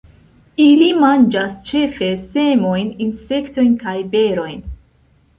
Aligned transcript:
Ili 0.63 0.85
manĝas 1.01 1.51
ĉefe 1.67 2.07
semojn, 2.21 2.89
insektojn 3.07 3.77
kaj 3.85 3.93
berojn. 4.15 4.57